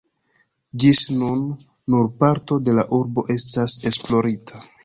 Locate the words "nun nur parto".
1.17-2.59